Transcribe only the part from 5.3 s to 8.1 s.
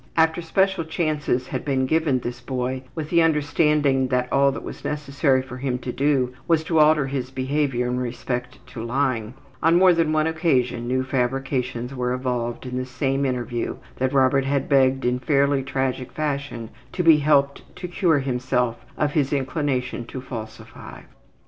for him to do was to alter his behavior in